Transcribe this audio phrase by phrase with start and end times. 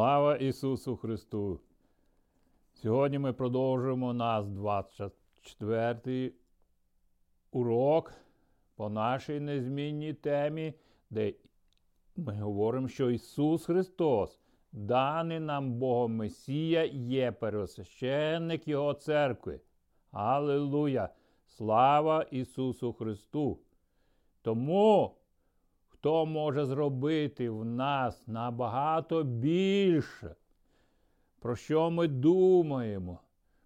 [0.00, 1.60] Слава Ісусу Христу!
[2.74, 6.32] Сьогодні ми продовжуємо наш 24-й
[7.52, 8.12] урок
[8.76, 10.74] по нашій незмінній темі,
[11.10, 11.34] де
[12.16, 14.40] ми говоримо, що Ісус Христос,
[14.72, 19.60] даний нам Богом Месія, є первосвященник Його церкви.
[20.10, 21.08] Аллилуйя!
[21.46, 23.58] Слава Ісусу Христу!
[24.42, 25.16] Тому
[26.00, 30.34] хто може зробити в нас набагато більше,
[31.40, 33.20] про що ми думаємо,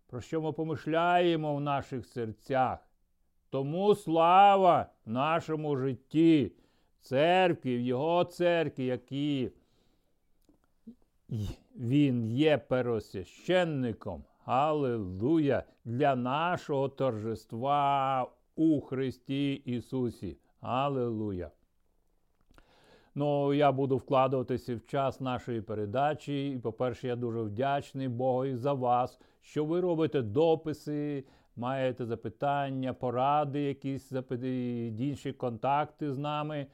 [0.06, 2.78] про що ми помишляємо в наших серцях.
[3.50, 6.52] Тому слава нашому житті,
[7.00, 9.50] церкві, в Його церкві, які
[11.76, 14.24] Він є первосвященником.
[14.44, 15.64] Аллилуйя!
[15.84, 18.26] Для нашого торжества
[18.56, 20.36] у Христі Ісусі.
[20.60, 21.50] Аллилуйя!
[23.14, 26.50] Ну, я буду вкладуватися в час нашої передачі.
[26.50, 31.24] І, по-перше, я дуже вдячний Богу за вас, що ви робите дописи,
[31.56, 34.12] маєте запитання, поради, якісь
[34.98, 36.66] інші контакти з нами.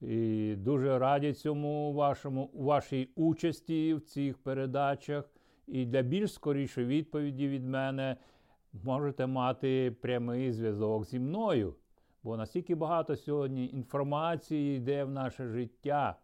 [0.00, 5.24] І Дуже раді цьому вашому, вашій участі в цих передачах.
[5.66, 8.16] І для більш скорішої відповіді від мене
[8.84, 11.74] можете мати прямий зв'язок зі мною.
[12.22, 16.16] Бо настільки багато сьогодні інформації йде в наше життя,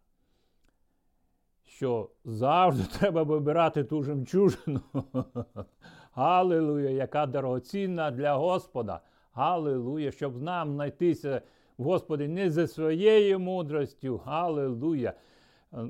[1.65, 4.81] що завжди треба вибирати ту жемчужину.
[6.11, 9.01] Галилуя, яка дорогоцінна для Господа.
[9.33, 11.41] Галилуя, щоб нам знайтися,
[11.77, 14.17] Господи, не за своєю мудростю.
[14.17, 15.13] Галилуя.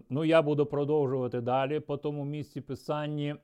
[0.09, 3.35] Ну, я буду продовжувати далі по тому місці писанні.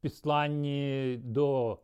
[0.00, 1.78] Післанні до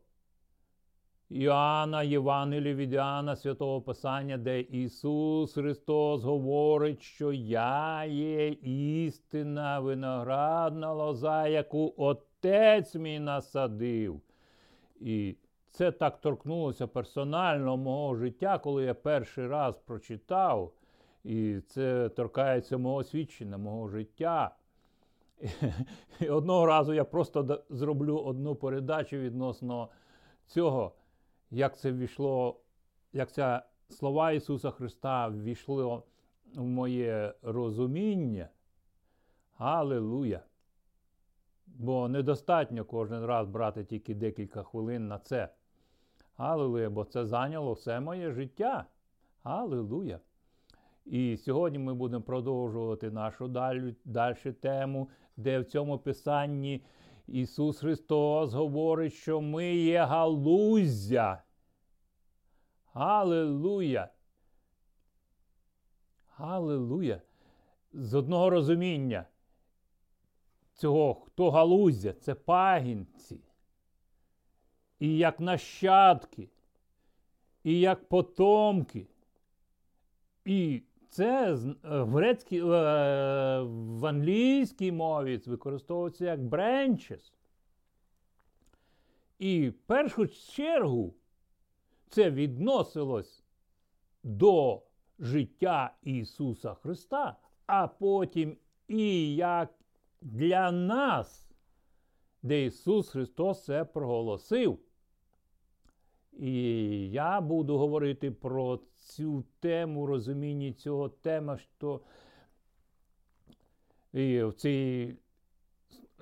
[1.30, 10.92] Іоанна, Євангелія від Іоанна, Святого Писання, де Ісус Христос говорить, що я є істина виноградна
[10.92, 14.20] лоза, яку Отець мій насадив.
[15.00, 15.36] І
[15.70, 20.72] це так торкнулося персонально мого життя, коли я перший раз прочитав.
[21.24, 24.54] І це торкається мого свідчення, мого життя.
[26.20, 29.88] І Одного разу я просто зроблю одну передачу відносно
[30.46, 30.92] цього
[31.50, 32.60] як це ввійшло,
[33.12, 36.02] як ця слова Ісуса Христа ввійшло
[36.54, 38.48] в моє розуміння.
[39.56, 40.42] Аллилуйя!
[41.66, 45.48] Бо недостатньо кожен раз брати тільки декілька хвилин на це.
[46.36, 48.86] Аллилуйя, бо це зайняло все моє життя.
[49.42, 50.20] Аллилуйя!
[51.04, 56.84] І сьогодні ми будемо продовжувати нашу далі, далі тему, де в цьому писанні
[57.28, 61.42] Ісус Христос говорить, що ми є галузя.
[62.92, 64.08] Галилуя!
[66.26, 67.20] Галилуя!
[67.92, 69.26] З одного розуміння
[70.72, 73.40] цього, хто галузя, це пагінці.
[74.98, 76.48] І як нащадки,
[77.64, 79.06] і як потомки.
[80.44, 81.52] І це
[81.82, 82.62] в грецькій, е,
[83.62, 87.32] в англійській мові використовується як branches.
[89.38, 91.14] І в першу чергу
[92.08, 93.44] це відносилось
[94.22, 94.82] до
[95.18, 97.36] життя Ісуса Христа,
[97.66, 98.56] а потім
[98.88, 99.74] і як
[100.20, 101.48] для нас,
[102.42, 104.78] де Ісус Христос це проголосив.
[106.32, 106.62] І
[107.10, 112.00] я буду говорити про цю тему, розуміння цього теми, що
[114.12, 115.14] і в цій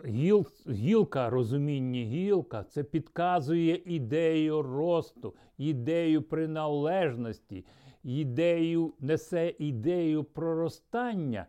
[0.05, 7.65] гіл, гілка, розуміння гілка, це підказує ідею росту, ідею приналежності,
[8.03, 11.47] ідею, несе ідею проростання.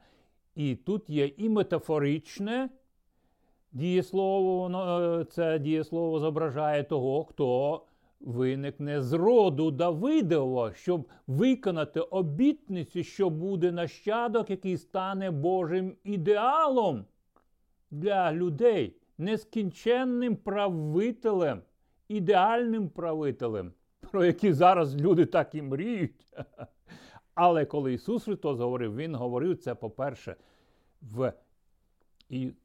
[0.55, 2.69] І тут є і метафоричне
[3.71, 7.81] дієслово, воно, це дієслово зображає того, хто
[8.19, 17.05] виникне з роду Давидова, щоб виконати обітницю, що буде нащадок, який стане Божим ідеалом
[17.91, 21.61] для людей, нескінченним правителем,
[22.07, 23.73] ідеальним правителем,
[24.11, 26.27] про який зараз люди так і мріють.
[27.33, 30.35] Але коли Ісус Христос говорив, Він говорив це, по-перше,
[31.01, 31.33] в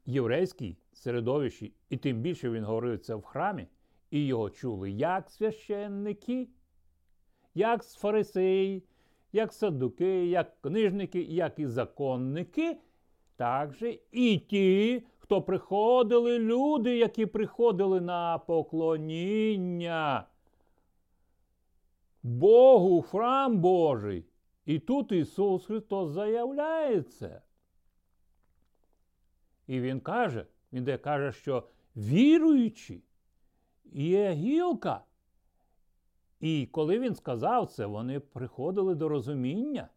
[0.05, 3.67] єврейській середовищі, і тим більше Він говорив це в храмі
[4.13, 6.47] і його чули як священники,
[7.55, 8.83] як фарисеї,
[9.31, 12.77] як садуки, як книжники, як і законники,
[13.35, 20.27] так же і ті, хто приходили люди, які приходили на поклоніння
[22.23, 24.25] Богу, храм Божий.
[24.65, 27.41] І тут Ісус Христос заявляє це.
[29.67, 33.03] І він каже, він де каже, що віруючі
[33.91, 35.03] є гілка.
[36.39, 39.89] І коли він сказав це, вони приходили до розуміння.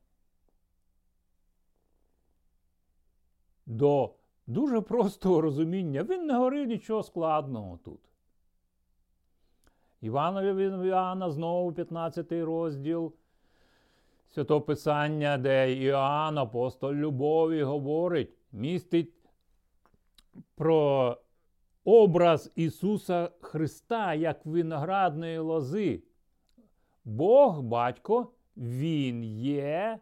[3.66, 4.14] До
[4.46, 6.02] дуже простого розуміння.
[6.02, 8.00] Він не говорив нічого складного тут.
[10.00, 13.12] Іванові Іоанна знову 15 розділ
[14.28, 19.12] Святого Писання, де Іоанн, апостол любові, говорить, містить
[20.54, 21.16] про
[21.86, 26.02] образ Ісуса Христа як виноградної лози.
[27.04, 29.98] Бог, батько, Він є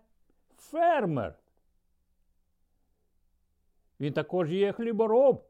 [0.56, 1.38] фермер.
[4.00, 5.44] Він також є хлібороб.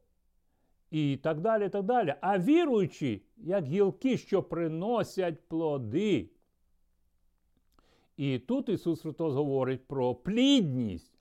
[0.91, 1.69] І так далі.
[1.69, 2.15] так далі.
[2.21, 6.31] А віруючі, як гілки, що приносять плоди.
[8.17, 11.19] І тут Ісус Христос говорить про плідність.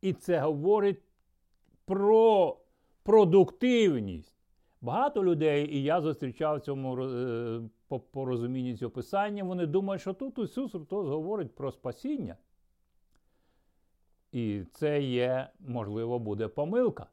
[0.00, 1.02] І це говорить
[1.84, 2.56] про
[3.06, 4.34] продуктивність.
[4.80, 10.14] Багато людей, і я зустрічав цьому е, по, по розумінні цього писання, вони думають, що
[10.14, 12.36] тут Ісус Христос говорить про спасіння.
[14.32, 17.06] І це є, можливо, буде помилка.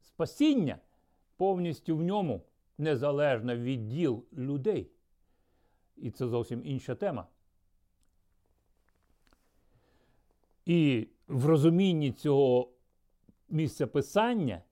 [0.00, 0.78] Спасіння
[1.36, 2.40] повністю в ньому
[2.78, 4.90] незалежно від діл людей.
[5.96, 7.26] І це зовсім інша тема.
[10.66, 12.73] І в розумінні цього
[13.54, 14.62] місця писання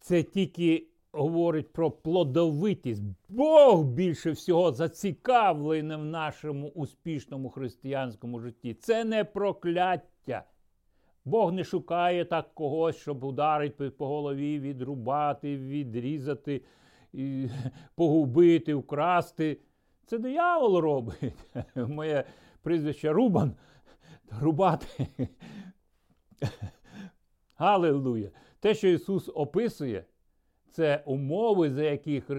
[0.00, 3.02] це тільки говорить про плодовитість.
[3.28, 8.74] Бог більше всього зацікавлений в нашому успішному християнському житті.
[8.74, 10.44] Це не прокляття.
[11.24, 16.62] Бог не шукає так когось, щоб ударити по голові, відрубати, відрізати,
[17.12, 17.48] і
[17.94, 19.60] погубити, вкрасти.
[20.06, 21.34] Це диявол робить.
[21.76, 22.24] Моє
[22.62, 23.52] прізвище Рубан.
[24.40, 25.08] Рубати.
[27.60, 28.30] Галилуя!
[28.60, 30.04] Те, що Ісус описує,
[30.70, 32.30] це умови, за яких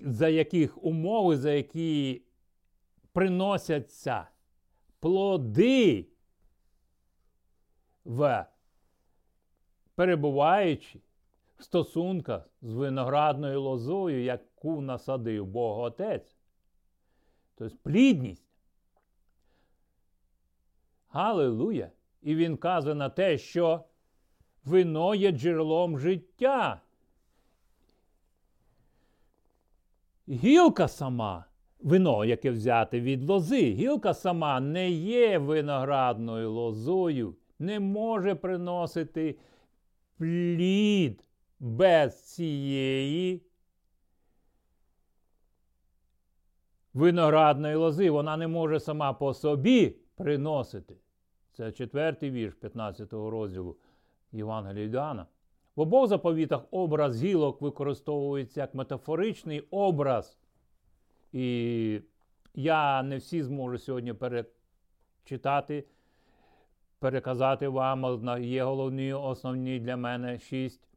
[0.00, 2.22] за яких умови, за які
[3.12, 4.28] приносяться
[5.00, 6.06] плоди
[8.04, 8.46] в
[9.94, 11.00] перебуваючи
[11.58, 16.36] в стосунках з виноградною лозою, яку насадив Бог Отець.
[17.54, 18.43] Тобто плідність.
[21.14, 21.90] Галилуя!
[22.22, 23.84] І він каже на те, що
[24.64, 26.80] вино є джерелом життя.
[30.28, 31.44] Гілка сама,
[31.80, 39.38] вино, яке взяте від лози, гілка сама не є виноградною лозою, не може приносити
[40.18, 41.24] плід
[41.60, 43.42] без цієї
[46.94, 48.10] виноградної лози.
[48.10, 50.96] Вона не може сама по собі приносити.
[51.56, 53.76] Це четвертий вірш 15 розділу
[54.32, 55.26] Євангелія Іоанна.
[55.76, 60.38] В обох заповітах образ гілок використовується як метафоричний образ.
[61.32, 62.00] І
[62.54, 65.84] я не всі зможу сьогодні перечитати,
[66.98, 68.42] переказати вам.
[68.42, 70.88] Є головні, основні для мене шість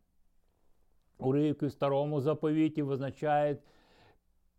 [1.18, 3.60] уривки в старому заповіті визначають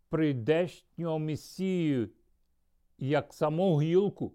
[0.09, 2.09] прийдешнього Месію
[2.97, 4.33] як саму гілку.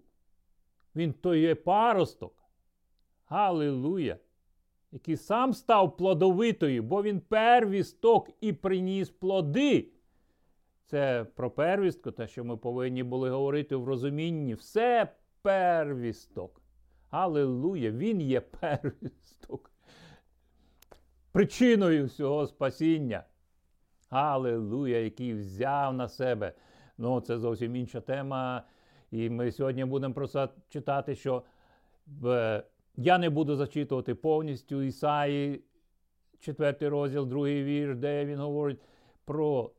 [0.95, 2.43] Він то є паросток.
[3.25, 4.17] Галилуя!
[4.91, 9.91] Який сам став плодовитою, бо він первісток і приніс плоди.
[10.85, 14.53] Це про первістку, те, що ми повинні були говорити в розумінні.
[14.53, 15.07] Все
[15.41, 16.61] первісток.
[17.09, 19.71] Аллилуйя, Він є первісток.
[21.31, 23.23] Причиною всього спасіння.
[24.09, 26.53] Аллилуйя, який взяв на себе.
[26.97, 28.63] Ну, це зовсім інша тема.
[29.15, 31.43] І ми сьогодні будемо просто читати, що
[32.25, 32.63] е,
[32.95, 35.63] я не буду зачитувати повністю Ісаї,
[36.39, 38.79] 4 розділ, другий вірш, де він говорить
[39.25, 39.71] про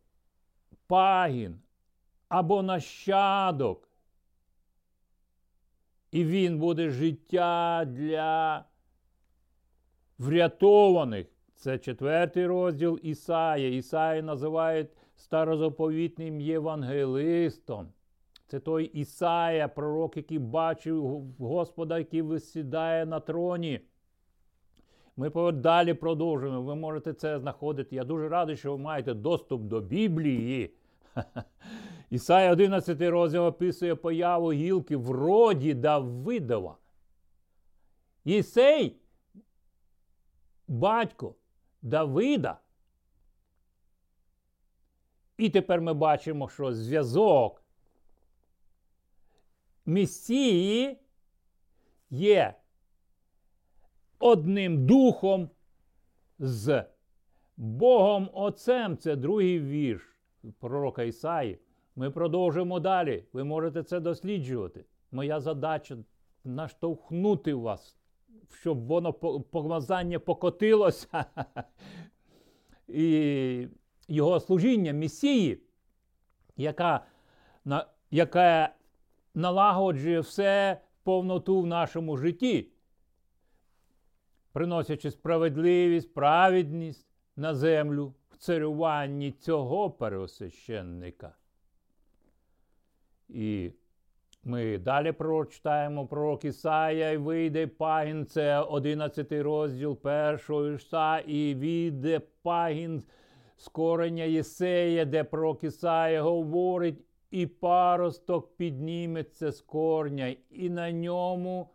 [0.87, 1.61] пагін
[2.29, 3.89] або нащадок.
[6.11, 8.65] І він буде життя для
[10.19, 11.27] врятованих.
[11.55, 13.79] Це четвертий розділ Ісаї.
[13.79, 17.89] Ісаї називають старозаповітним євангелистом.
[18.47, 23.81] Це той Ісая, пророк, який бачив Господа, який висідає на троні.
[25.17, 26.63] Ми далі продовжуємо.
[26.63, 27.97] Ви можете це знаходити.
[27.97, 30.75] Я дуже радий, що ви маєте доступ до Біблії.
[32.11, 36.77] Ісая 11 розділ описує появу гілки в роді Давидова.
[38.25, 38.97] Єсей,
[40.69, 41.35] батько
[41.83, 42.59] Давида.
[45.39, 47.66] І тепер ми бачимо, що зв'язок
[49.87, 50.99] Месії
[52.11, 52.55] є
[54.19, 55.51] одним духом
[56.39, 56.85] з
[57.57, 58.97] Богом Отцем.
[58.97, 60.17] Це другий вірш
[60.59, 61.59] пророка Ісаї.
[61.97, 63.25] Ми продовжуємо далі.
[63.33, 64.85] Ви можете це досліджувати.
[65.13, 65.97] Моя задача
[66.45, 67.97] наштовхнути вас,
[68.61, 69.13] щоб воно
[69.43, 71.25] помазання покотилося.
[72.89, 73.69] І
[74.09, 75.63] його служіння Месії,
[76.57, 77.07] яка,
[78.11, 78.76] яка
[79.37, 82.69] налагоджує все повноту в нашому житті,
[84.53, 91.35] приносячи справедливість, праведність на землю в царюванні цього переосвященника.
[93.29, 93.71] І
[94.45, 102.21] ми далі прочитаємо пророк Ісая, і вийде пагін, це 11 розділ першого Іса, і війде
[102.43, 103.03] пагін
[103.57, 106.99] з кореня Єсея, де пророк Ісая говорить,
[107.37, 111.69] і паросток підніметься з корня, і на ньому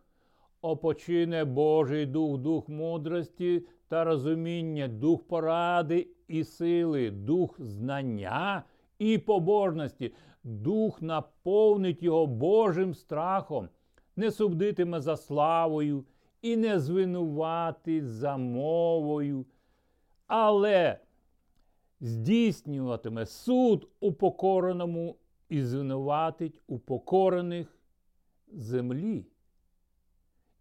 [0.62, 8.64] опочине Божий дух, дух мудрості та розуміння, дух поради і сили, дух знання
[9.00, 10.14] і побожності.
[10.44, 13.70] Дух наповнить його Божим страхом,
[14.16, 16.06] не судитиме за славою
[16.42, 19.46] і не звинуватить за мовою,
[20.28, 21.00] але
[22.00, 25.16] здійснюватиме суд упокореному
[25.52, 27.78] і звинуватить упокорених
[28.48, 29.26] землі,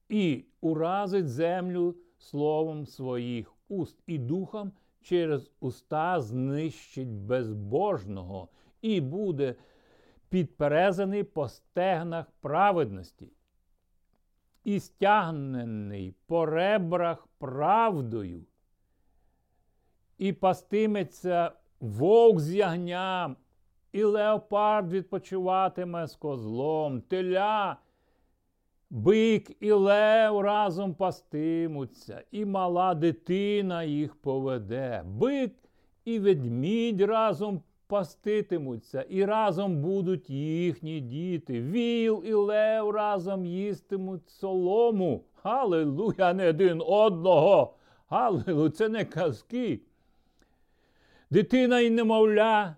[0.09, 8.49] і уразить землю словом своїх уст і духом через уста знищить безбожного
[8.83, 9.55] і буде
[10.29, 13.33] підперезаний по стегнах праведності,
[14.65, 18.45] і стягнений по ребрах правдою,
[20.19, 23.37] і пастиметься вовк з ягням,
[23.93, 27.77] і леопард відпочиватиме з козлом, теля,
[28.91, 35.55] бик і лев разом пастимуться, і мала дитина їх поведе, бик
[36.05, 41.61] і ведмідь разом паститимуться, і разом будуть їхні діти.
[41.63, 45.25] Віл і лев разом їстимуть солому.
[45.43, 47.75] Галилуя, не один одного.
[48.09, 49.81] Галилуя, це не казки.
[51.31, 52.77] Дитина і немовля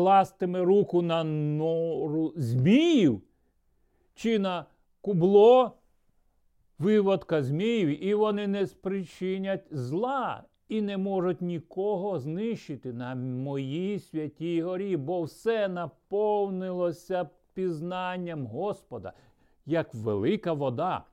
[0.00, 3.22] кластиме руку на нору зміїв
[4.14, 4.66] чи на
[5.00, 5.72] кубло
[6.78, 14.62] виводка зміїв, і вони не спричинять зла і не можуть нікого знищити на моїй святій
[14.62, 19.12] горі, бо все наповнилося пізнанням Господа,
[19.66, 21.04] як велика вода,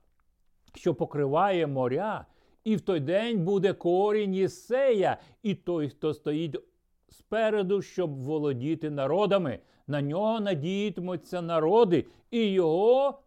[0.74, 2.26] що покриває моря.
[2.64, 6.56] І в той день буде корінь Єсея, і той, хто стоїть
[7.10, 9.58] спереду, щоб володіти народами.
[9.86, 13.18] На нього надіятимуться народи, і його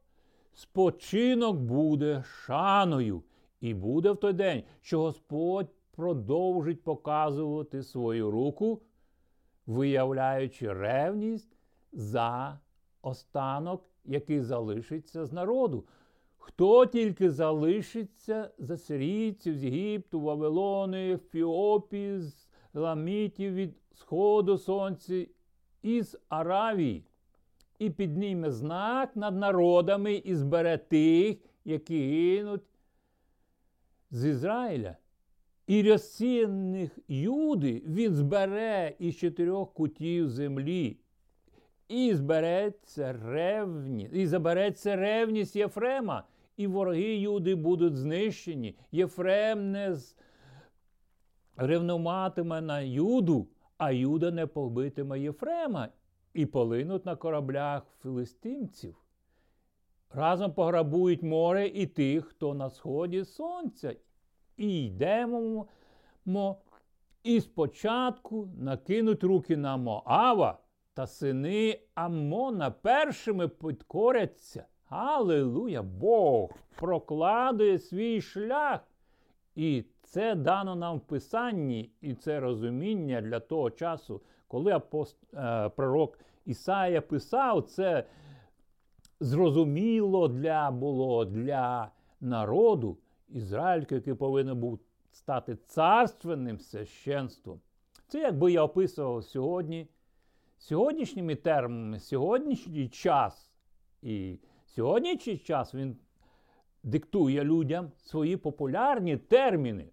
[0.53, 3.23] спочинок буде шаною.
[3.61, 8.81] І буде в той день, що Господь продовжить показувати свою руку,
[9.67, 11.57] виявляючи ревність
[11.91, 12.59] за
[13.01, 15.85] останок, який залишиться з народу.
[16.37, 22.40] Хто тільки залишиться з асирійців, з Єгипту, Вавилони, Ефіопії, з
[22.73, 25.25] ламітів від сходу сонця
[25.81, 27.03] із Аравії,
[27.79, 32.63] і підніме знак над народами і збере тих, які гинуть
[34.11, 34.95] з Ізраїля.
[35.67, 40.97] І розсіяних Юди він збере із чотирьох кутів землі.
[41.87, 46.23] І збереться ревність, і забереться ревність Єфрема,
[46.57, 48.75] і вороги Юди будуть знищені.
[48.91, 49.95] Єфрем не
[51.55, 55.89] ревнуватиме на Юду, а Юда не побитиме Єфрема
[56.33, 58.95] і полинуть на кораблях филистимців.
[60.09, 63.95] Разом пограбують море і тих, хто на сході сонця,
[64.57, 65.67] і йдемо
[67.23, 70.59] і спочатку накинуть руки на Моава
[70.93, 74.65] та сини Амона першими підкоряться.
[74.89, 75.81] Аллилуйя!
[75.81, 78.79] Бог прокладує свій шлях.
[79.55, 85.17] І це дано нам в Писанні, і це розуміння для того часу, коли апост...
[85.33, 88.03] Е, пророк Ісая писав, це
[89.19, 91.91] зрозуміло для було для
[92.21, 92.97] народу.
[93.29, 94.79] Ізраїльки, який повинен був
[95.11, 97.61] стати царственним священством.
[98.07, 99.87] Це якби я описував сьогодні,
[100.57, 103.51] сьогоднішніми термінами, сьогоднішній час.
[104.01, 105.97] І сьогоднішній час він
[106.83, 109.89] диктує людям свої популярні терміни.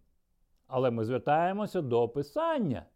[0.68, 2.86] Але ми звертаємося до Писання.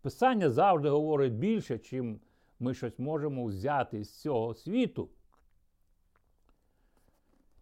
[0.00, 2.20] Писання завжди говорить більше, чим
[2.60, 5.08] ми щось можемо взяти з цього світу.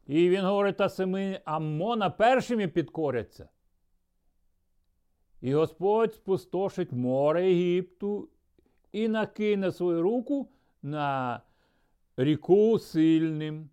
[0.07, 3.49] І він говорить, та семи Амона першими підкоряться.
[5.41, 8.29] І Господь спустошить море Єгипту
[8.93, 10.49] і накине свою руку
[10.83, 11.41] на
[12.17, 13.71] ріку сильним,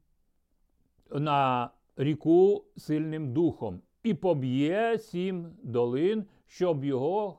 [1.12, 7.37] на ріку сильним духом, і поб'є сім долин, щоб його,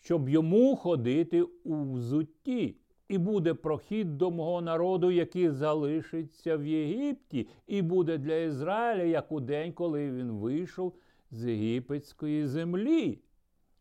[0.00, 2.76] щоб йому ходити у взутті.
[3.08, 9.32] І буде прохід до мого народу, який залишиться в Єгипті, і буде для Ізраїля як
[9.32, 10.94] у день, коли він вийшов
[11.30, 13.18] з єгипетської землі.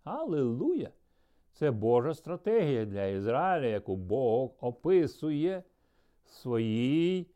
[0.03, 0.89] Аллилуйя!
[1.51, 5.63] Це Божа стратегія для Ізраїля, яку Бог описує
[6.25, 7.27] в своїй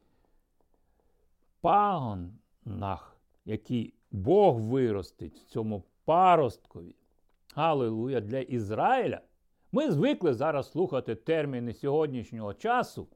[1.62, 6.96] пагонах, які Бог виростить в цьому паросткові.
[7.56, 8.22] Аллилуйя!
[8.22, 9.22] Для Ізраїля.
[9.72, 13.08] Ми звикли зараз слухати терміни сьогоднішнього часу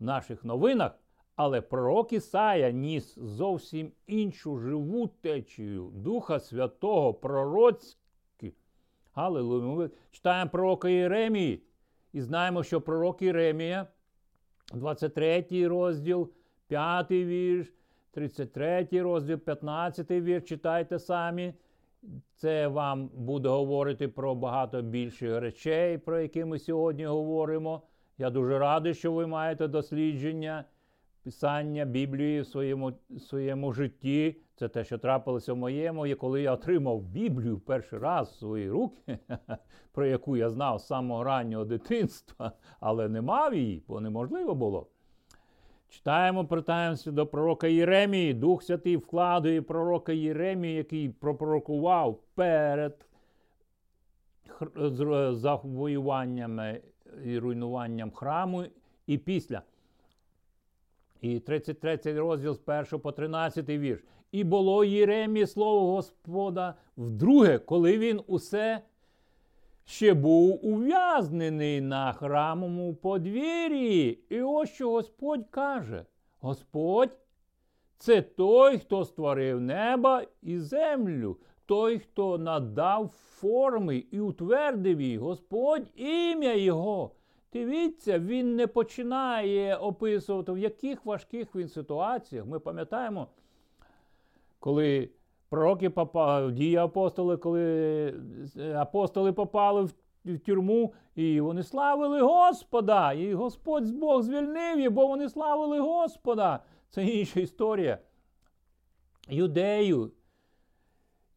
[0.00, 0.98] в наших новинах,
[1.36, 8.00] але пророк Ісая ніс зовсім іншу живу течію Духа Святого пророцьку.
[9.14, 9.66] Аллилуйя.
[9.66, 11.62] Ми читаємо пророка Єремії
[12.12, 13.86] і знаємо, що пророк Єремія,
[14.74, 16.30] 23 розділ,
[16.68, 17.75] 5 вірш,
[18.16, 21.54] 33 розділ, 15 вірш, читайте самі.
[22.34, 27.82] Це вам буде говорити про багато більших речей, про які ми сьогодні говоримо.
[28.18, 30.64] Я дуже радий, що ви маєте дослідження,
[31.22, 34.36] писання Біблії в своєму своєму житті.
[34.54, 38.70] Це те, що трапилося в моєму, і коли я отримав Біблію перший раз в свої
[38.70, 39.18] руки,
[39.92, 44.86] про яку я знав з самого раннього дитинства, але не мав її, бо неможливо було.
[45.88, 48.34] Читаємо, притаємося до пророка Єремії.
[48.34, 53.06] Дух Святий вкладує пророка Єремії, який пропророкував перед
[55.30, 56.80] завоюваннями
[57.24, 58.64] і руйнуванням храму
[59.06, 59.62] і після.
[61.20, 64.04] І 33 розділ з 1 по 13 вірш.
[64.32, 68.82] І було Єремі слово Господа вдруге, коли він усе
[69.86, 74.24] ще був ув'язнений на храмовому подвір'ї.
[74.28, 76.04] І ось що Господь каже:
[76.40, 77.10] Господь
[77.98, 85.86] це той, хто створив небо і землю, той, хто надав форми і утвердив її, Господь
[85.94, 87.10] ім'я Його.
[87.52, 92.46] Дивіться, він не починає описувати, в яких важких він ситуаціях.
[92.46, 93.28] Ми пам'ятаємо,
[94.58, 95.10] коли
[95.48, 97.62] Пророки попали, дії апостоли, коли
[98.56, 103.12] е, апостоли попали в, в тюрму, і вони славили Господа.
[103.12, 106.60] І Господь Бог звільнив їх, бо вони славили Господа.
[106.88, 107.98] Це інша історія.
[109.28, 110.12] Юдею.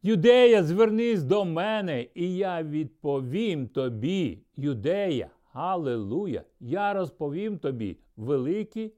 [0.03, 8.93] Юдея, звернись до мене, і я відповім тобі, Юдея, Аллилуйя, я розповім тобі великі,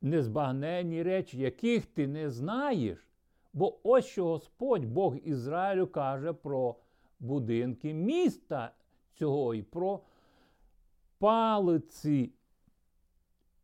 [0.00, 3.09] незбагненні речі, яких ти не знаєш.
[3.52, 6.76] Бо ось що Господь Бог Ізраїлю каже про
[7.20, 8.72] будинки міста
[9.14, 10.00] цього і про
[11.18, 12.32] палиці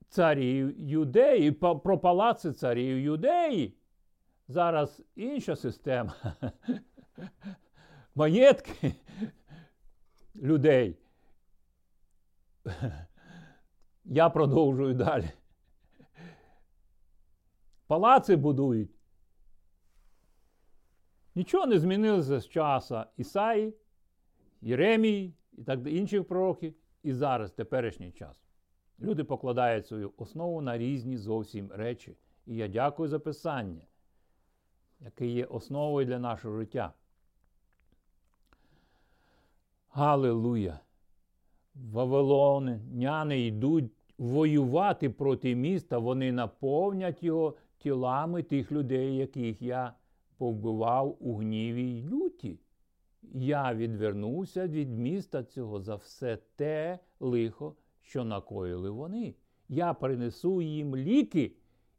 [0.08, 3.76] царів юдеї, про палаци царів юдеї.
[4.48, 6.14] Зараз інша система.
[8.14, 8.94] Маєтки
[10.36, 10.98] людей.
[14.04, 15.30] Я продовжую далі.
[17.86, 18.95] Палаци будують
[21.36, 23.74] Нічого не змінилося з часу Ісаї,
[24.60, 28.42] Єремії і так інших пророків, і зараз, теперішній час.
[29.00, 32.16] Люди покладають свою основу на різні зовсім речі.
[32.46, 33.82] І я дякую за писання,
[35.00, 36.92] яке є основою для нашого життя.
[39.88, 40.80] Галилуя!
[41.74, 49.94] Вавилоняни йдуть воювати проти міста, вони наповнять його тілами тих людей, яких я
[50.38, 52.58] повбивав у гніві й люті.
[53.34, 59.34] Я відвернувся від міста цього за все те лихо, що накоїли вони.
[59.68, 61.52] Я принесу їм ліки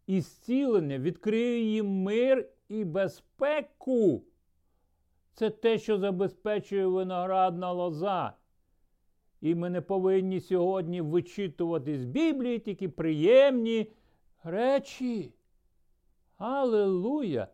[0.07, 4.23] і зцілення, відкрию їм мир і безпеку.
[5.33, 8.33] Це те, що забезпечує виноградна лоза.
[9.41, 13.91] І ми не повинні сьогодні вичитувати з Біблії тільки приємні
[14.43, 15.33] речі.
[16.37, 17.47] Аллилуйя!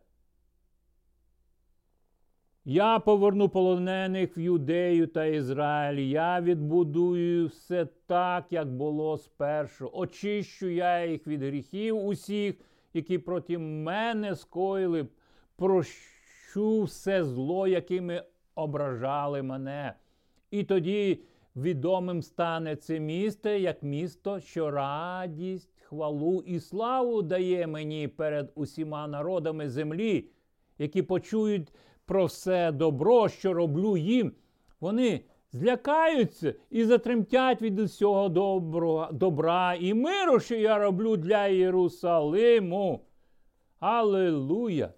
[2.65, 5.99] Я поверну полонених в Юдею та Ізраїль.
[5.99, 9.89] Я відбудую все так, як було спершу.
[9.93, 12.55] Очищу я їх від гріхів усіх,
[12.93, 15.07] які проти мене скоїли.
[15.55, 18.23] Прощу все зло, якими
[18.55, 19.93] ображали мене.
[20.51, 21.23] І тоді
[21.55, 29.07] відомим стане це місто як місто, що радість хвалу і славу дає мені перед усіма
[29.07, 30.25] народами землі,
[30.77, 31.71] які почують
[32.05, 34.31] про все добро, що роблю їм.
[34.79, 43.05] Вони злякаються і затремтять від усього добро, добра і миру, що я роблю для Єрусалиму.
[43.79, 44.93] Аллилуйя!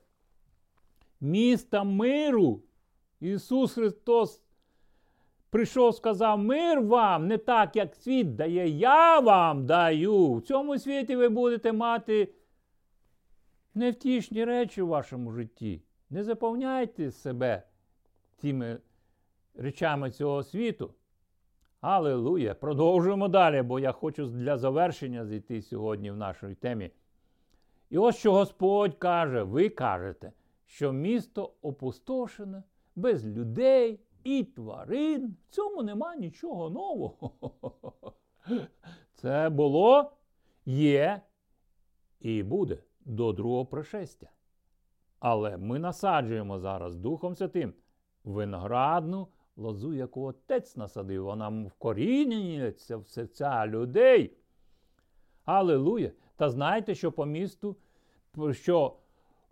[1.21, 2.61] Міста миру.
[3.21, 4.41] Ісус Христос
[5.49, 10.33] прийшов, сказав: Мир вам, не так, як світ дає, я вам даю.
[10.33, 12.33] В цьому світі ви будете мати
[13.73, 15.81] невтішні речі в вашому житті.
[16.09, 17.63] Не заповняйте себе
[18.35, 18.79] цими
[19.55, 20.93] речами цього світу.
[21.81, 22.53] Аллилуйя!
[22.53, 26.91] Продовжуємо далі, бо я хочу для завершення зійти сьогодні в нашій темі.
[27.89, 30.31] І ось що Господь каже: ви кажете,
[30.65, 32.63] що місто опустошене,
[32.95, 35.35] без людей і тварин.
[35.47, 37.31] В цьому нема нічого нового.
[39.13, 40.11] Це було,
[40.65, 41.21] є
[42.19, 44.29] і буде до другого пришестя.
[45.27, 47.73] Але ми насаджуємо зараз Духом Святим
[48.23, 54.37] виноградну лозу, яку отець насадив, вона вкорінюється в серця людей.
[55.45, 56.11] Аллилуйя!
[56.35, 57.75] Та знаєте, що по місту,
[58.51, 58.95] що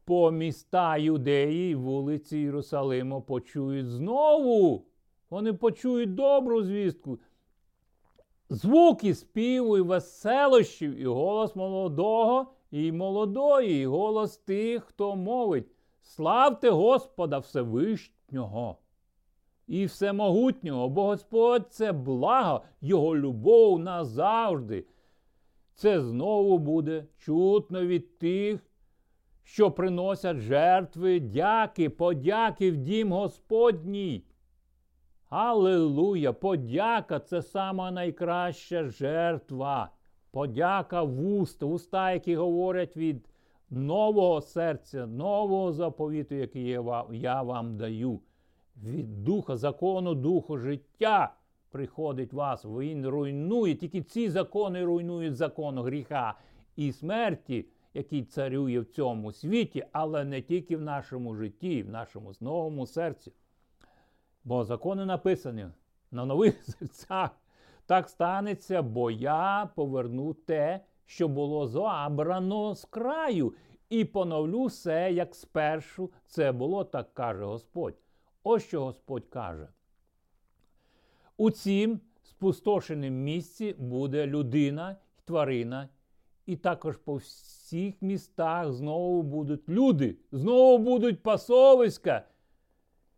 [0.06, 4.86] по міста Юдеї, вулиці Єрусалиму почують знову.
[5.30, 7.20] Вони почують добру звістку.
[8.50, 15.68] Звуки співу і веселощів, і голос молодого і молодої, і голос тих, хто мовить.
[16.02, 18.78] Славте Господа Всевишнього
[19.68, 24.86] і Всемогутнього, бо Господь це благо, Його любов назавжди.
[25.74, 28.60] Це знову буде чутно від тих,
[29.44, 34.24] що приносять жертви, дяки, подяки в дім Господній.
[35.30, 36.34] Аллилуйя!
[36.34, 39.90] Подяка це сама найкраща жертва.
[40.34, 43.30] Подяка вуст, вуста, які говорять від
[43.70, 46.78] нового серця, нового заповіту, який
[47.12, 48.20] я вам даю.
[48.84, 51.34] Від духа, закону, духу життя
[51.70, 52.66] приходить вас.
[52.66, 53.76] Він руйнує.
[53.76, 56.36] Тільки ці закони руйнують закон гріха
[56.76, 62.32] і смерті який царює в цьому світі, але не тільки в нашому житті, в нашому
[62.40, 63.32] новому серці.
[64.44, 65.68] Бо закони написані
[66.12, 67.30] на нових серцях.
[67.86, 73.54] Так станеться, бо я поверну те, що було забрано з краю,
[73.90, 77.96] і поновлю все, як спершу це було, так каже Господь.
[78.44, 79.68] Ось що Господь каже.
[81.38, 85.90] У цім спустошеним місці буде людина, тварина
[86.46, 92.28] і також по всіх містах знову будуть люди, знову будуть пасовиська,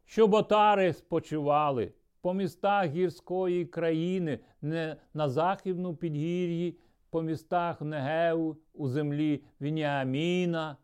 [0.06, 1.94] щоб отари спочивали
[2.26, 6.78] по містах гірської країни, не на західну підгір'ї,
[7.10, 10.78] по містах Негеву у землі Вініаміна,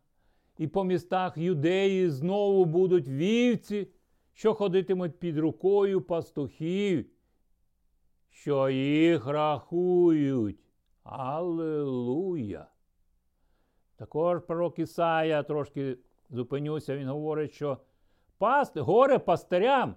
[0.58, 3.88] і по містах Юдеї знову будуть вівці,
[4.32, 7.06] що ходитимуть під рукою пастухів,
[8.30, 10.60] що їх рахують.
[11.02, 12.66] Аллилуйя!
[13.96, 15.98] Також пророк Ісая трошки
[16.30, 17.78] зупинюся, він говорить, що
[18.38, 19.94] паст, горе пастирям.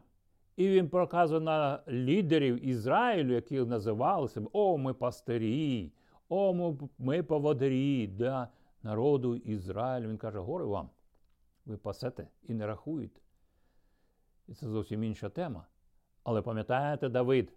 [0.55, 5.91] І він проказує на лідерів Ізраїлю, які називали себе О, ми пастирі,
[6.29, 8.47] о, ми, поводарі для
[8.83, 10.09] народу Ізраїлю.
[10.09, 10.89] Він каже, горе вам,
[11.65, 13.21] ви пасете і не рахуєте.
[14.47, 15.65] І це зовсім інша тема.
[16.23, 17.53] Але пам'ятаєте Давид,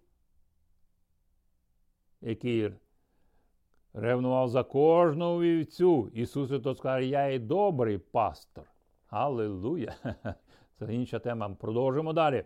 [2.21, 2.71] який
[3.93, 6.09] ревнував за кожного вівцю.
[6.13, 8.63] Ісус то скаже, я і добрий пастор.
[9.07, 9.95] Аллилуйя!
[10.79, 11.49] Це інша тема.
[11.49, 12.45] Продовжимо далі.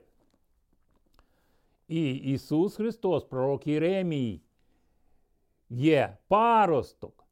[1.88, 4.42] І Ісус Христос, пророк Єремій,
[5.70, 7.26] є паросток.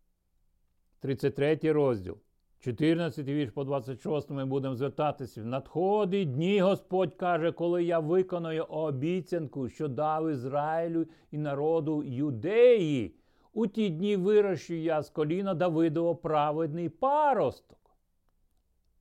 [1.00, 2.18] 33 розділ.
[2.60, 5.42] 14 вірш по 26 ми будемо звертатися.
[5.42, 13.16] Надходить дні Господь каже, коли я виконую обіцянку, що дав Ізраїлю і народу юдеї.
[13.54, 17.78] У ті дні вирощу я з коліна Давидова праведний паросток.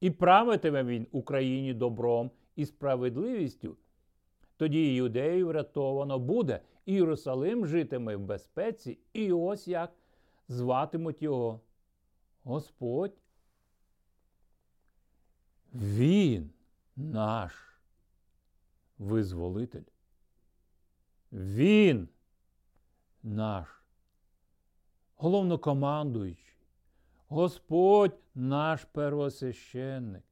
[0.01, 3.77] І правитиме він Україні добром і справедливістю.
[4.61, 9.93] Тоді юдеїв врятовано буде, Єрусалим житиме в безпеці, і ось як
[10.49, 11.61] зватимуть його
[12.45, 13.13] Господь.
[15.75, 16.51] Він
[16.97, 17.53] наш
[18.99, 19.83] визволитель.
[21.33, 22.09] Він
[23.23, 23.69] наш
[25.17, 26.57] головнокомандуючий,
[27.29, 30.25] Господь наш первосвященник.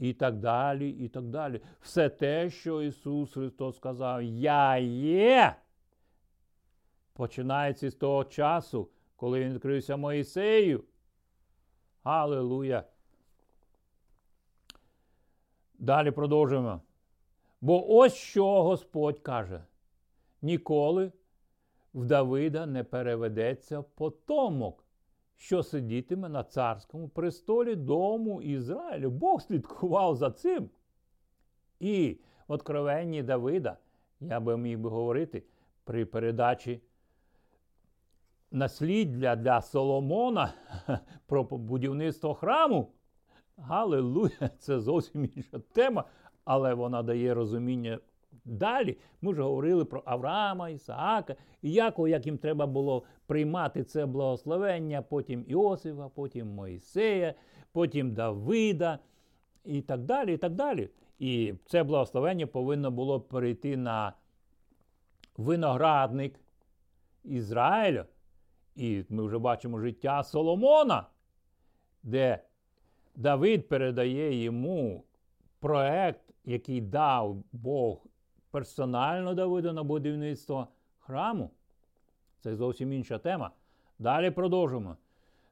[0.00, 1.60] І так далі, і так далі.
[1.80, 5.56] Все те, що Ісус Христос сказав, Я є.
[7.12, 10.84] Починається з того часу, коли він відкрився Моїсею.
[12.02, 12.84] Аллилуйя.
[15.78, 16.80] Далі продовжуємо.
[17.60, 19.64] Бо ось що Господь каже:
[20.42, 21.12] ніколи
[21.94, 24.84] в Давида не переведеться потомок,
[25.40, 29.10] що сидітиме на царському престолі дому Ізраїлю.
[29.10, 30.70] Бог слідкував за цим.
[31.78, 33.76] І в откровенні Давида,
[34.20, 35.42] я би міг би говорити,
[35.84, 36.80] при передачі
[38.50, 40.52] насліддя для Соломона
[41.26, 42.92] про будівництво храму.
[43.56, 46.04] Галилуя, це зовсім інша тема,
[46.44, 47.98] але вона дає розуміння
[48.44, 48.98] далі.
[49.20, 55.02] Ми вже говорили про Авраама, Ісаака, і Якова, як їм треба було приймати це благословення,
[55.02, 57.34] потім Іосифа, потім Моїсея,
[57.72, 58.98] потім Давида
[59.64, 60.34] і так далі.
[60.34, 60.90] І так далі.
[61.18, 64.12] І це благословення повинно було перейти на
[65.36, 66.40] виноградник
[67.24, 68.04] Ізраїля.
[68.76, 71.06] І ми вже бачимо життя Соломона,
[72.02, 72.44] де
[73.16, 75.04] Давид передає йому
[75.60, 78.06] проект, який дав Бог
[78.50, 81.50] персонально Давиду на будівництво храму.
[82.40, 83.50] Це зовсім інша тема.
[83.98, 84.96] Далі продовжимо.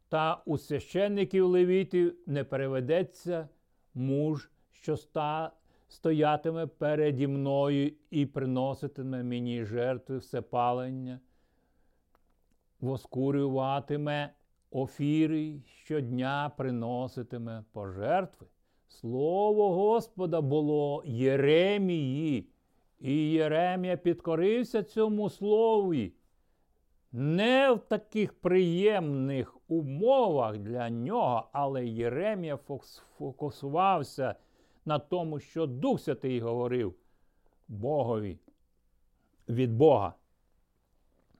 [0.09, 3.49] Та у священників левітів не переведеться
[3.95, 5.53] муж, що ста,
[5.89, 11.21] стоятиме переді мною і приноситиме мені жертви всепалення,
[12.81, 14.33] воскурюватиме
[14.71, 18.47] офіри щодня приноситиме пожертви.
[18.89, 22.49] Слово Господа було Єремії,
[23.01, 26.13] і Єремія підкорився цьому слові.
[27.13, 32.59] Не в таких приємних умовах для нього, але Єремія
[33.19, 34.35] фокусувався
[34.85, 36.95] на тому, що Дух Святий говорив
[37.69, 38.39] Богові
[39.49, 40.15] від Бога.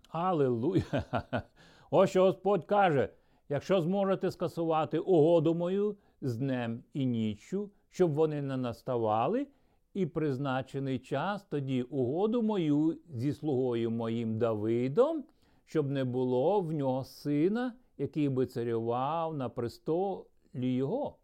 [0.09, 1.05] Аллилуйя!
[1.91, 3.09] Ось що Господь каже:
[3.49, 9.47] якщо зможете скасувати угоду мою з днем і ніччю, щоб вони не наставали,
[9.95, 15.25] і призначений час тоді угоду мою зі слугою моїм Давидом,
[15.67, 21.17] щоб не було в нього сина, який би царював на престолі його.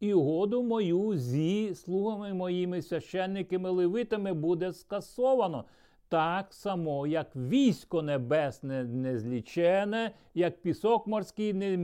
[0.00, 5.64] І угоду мою зі слугами моїми священниками левитами буде скасовано
[6.08, 11.78] так само, як військо небесне незлічене, як пісок морський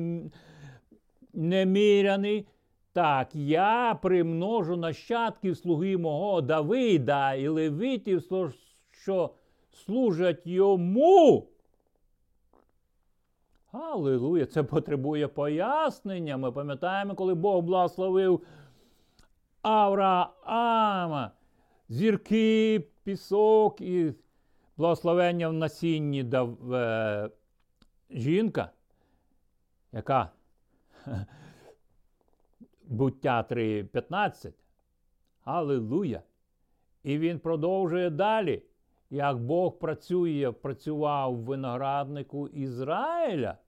[1.32, 2.46] неміряний,
[2.96, 8.22] так я примножу нащадків слуги мого Давида і левитів,
[8.90, 9.30] що
[9.72, 11.48] служать йому.
[13.72, 16.36] Аллилуйя, це потребує пояснення.
[16.36, 18.40] Ми пам'ятаємо, коли Бог благословив
[19.62, 21.30] Авраама,
[21.88, 24.12] зірки, пісок і
[24.76, 27.30] благословення в насінні дав е,
[28.10, 28.70] жінка,
[29.92, 30.30] яка
[32.86, 34.52] буття 3.15.
[35.44, 36.22] Аллилуйя!
[37.02, 38.62] І він продовжує далі,
[39.10, 43.58] як Бог працює, працював в винограднику Ізраїля.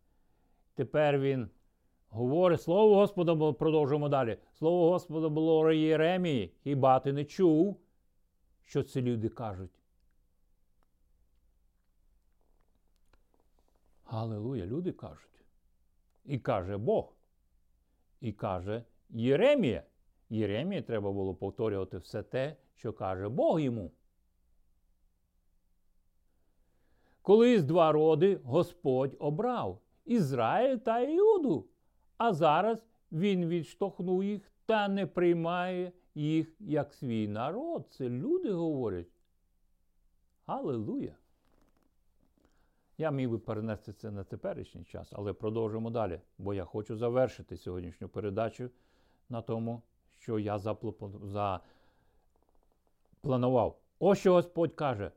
[0.75, 1.49] Тепер він
[2.09, 4.39] говорить, Слово Господа, продовжуємо далі.
[4.53, 7.81] Слово Господа було Єремії, хіба ти не чув?
[8.69, 9.71] що ці люди кажуть.
[14.05, 15.45] Галилуя, люди кажуть.
[16.25, 17.13] І каже Бог.
[18.21, 19.83] І каже Єремія.
[20.31, 23.91] Єремії треба було повторювати все те, що каже Бог йому.
[27.23, 31.67] Колись два роди Господь обрав Ізраїль та Іуду,
[32.17, 37.87] а зараз Він відштовхнув їх та не приймає їх як свій народ.
[37.91, 39.09] Це люди говорять.
[40.47, 41.17] Аллилуйя!
[42.99, 47.57] Я міг би перенести це на теперішній час, але продовжимо далі, бо я хочу завершити
[47.57, 48.71] сьогоднішню передачу
[49.31, 49.83] на тому,
[50.19, 50.59] що я
[53.23, 53.79] запланував.
[53.99, 55.11] Ось що Господь каже: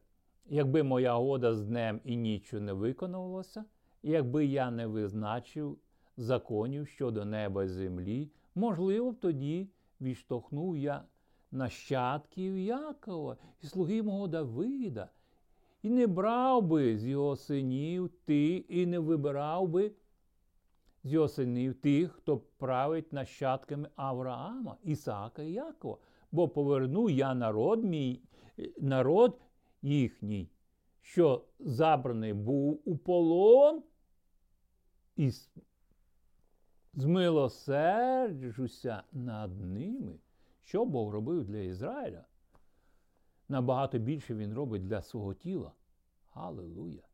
[0.45, 3.65] якби моя года з днем і ніччю не виконувалася,
[4.03, 5.77] якби я не визначив
[6.17, 9.69] законів щодо неба і землі, можливо б тоді
[10.01, 11.03] відштовхнув я
[11.51, 15.09] нащадків Якова і слуги мого Давида,
[15.81, 19.91] і не брав би з його синів ти, і не вибирав би
[21.03, 25.97] з тих, хто править нащадками Авраама, Ісаака і Якова.
[26.31, 28.21] Бо поверну я народ мій,
[28.79, 29.41] народ
[29.81, 30.49] їхній,
[31.01, 33.83] що забраний був у полон,
[35.15, 35.31] і
[36.93, 40.19] змилосерджуся над ними.
[40.61, 42.25] Що Бог робив для Ізраїля?
[43.49, 45.71] Набагато більше Він робить для свого тіла.
[46.31, 47.10] Аллилуйя.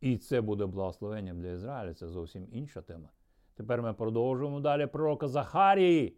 [0.00, 1.94] І це буде благословенням для Ізраїля.
[1.94, 3.08] Це зовсім інша тема.
[3.54, 6.16] Тепер ми продовжуємо далі пророка Захарії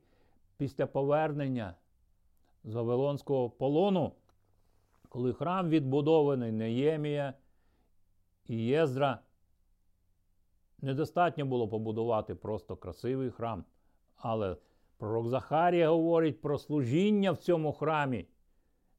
[0.56, 1.74] після повернення
[2.64, 4.12] з Вавилонського полону,
[5.08, 7.34] коли храм відбудований Неємія
[8.46, 9.18] і Єздра.
[10.80, 13.64] Недостатньо було побудувати просто красивий храм.
[14.16, 14.56] Але
[14.96, 18.26] пророк Захарія говорить про служіння в цьому храмі,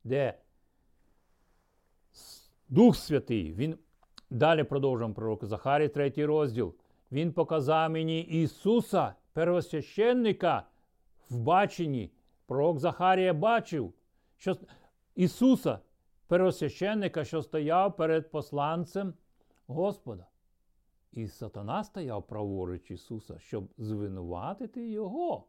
[0.03, 0.39] де
[2.69, 3.77] Дух Святий, він
[4.33, 6.75] далі продовжуємо пророк Захарії, третій розділ.
[7.11, 10.63] Він показав мені Ісуса, первосвященника,
[11.29, 12.11] в баченні.
[12.45, 13.93] Пророк Захарія бачив,
[14.37, 14.57] що
[15.15, 15.79] Ісуса,
[16.27, 19.13] первосвященника, що стояв перед посланцем
[19.67, 20.27] Господа.
[21.11, 25.47] І сатана стояв праворуч Ісуса, щоб звинуватити Його.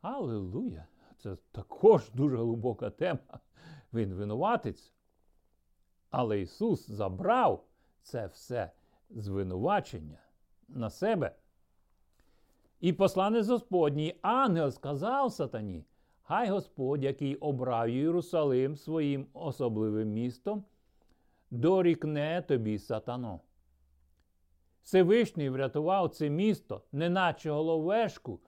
[0.00, 0.86] Аллилуйя!
[1.18, 3.40] Це також дуже глибока тема.
[3.92, 4.93] Він винуватець.
[6.16, 7.64] Але Ісус забрав
[8.02, 8.70] це все
[9.10, 10.18] звинувачення
[10.68, 11.34] на себе.
[12.80, 15.84] І посланець Господній ангел сказав сатані,
[16.22, 20.64] хай Господь, який обрав Єрусалим своїм особливим містом,
[21.50, 23.40] дорікне тобі сатано.
[24.82, 28.40] Всевишній врятував це місто, неначе головешку,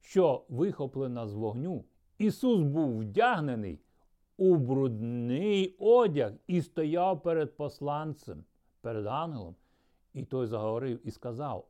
[0.00, 1.84] що вихоплена з вогню.
[2.18, 3.80] Ісус був вдягнений
[4.42, 8.44] у брудний одяг і стояв перед посланцем,
[8.80, 9.54] перед ангелом.
[10.14, 11.68] І той заговорив і сказав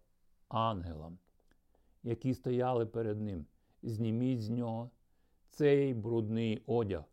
[0.49, 1.19] ангелам,
[2.03, 3.47] які стояли перед ним,
[3.83, 4.91] зніміть з нього
[5.49, 7.05] цей брудний одяг.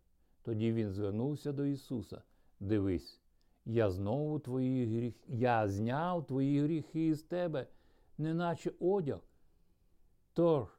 [0.42, 2.22] Тоді він звернувся до Ісуса.
[2.60, 3.20] Дивись,
[3.66, 7.68] я знову твої гріхи, я зняв твої гріхи з тебе,
[8.18, 9.20] неначе одяг.
[10.34, 10.79] Тож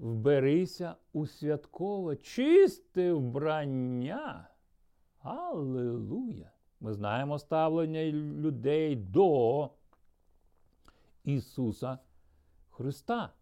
[0.00, 4.48] вберися у святкове, чисте вбрання.
[5.18, 6.50] Аллилуйя!
[6.80, 9.70] Ми знаємо ставлення людей до
[11.24, 11.98] Ісуса
[12.70, 13.32] Христа.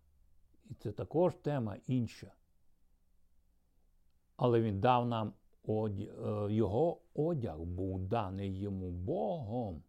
[0.70, 2.32] І це також тема інша.
[4.36, 5.32] Але Він дав нам
[5.66, 9.82] одяг, е, його одяг був даний йому Богом.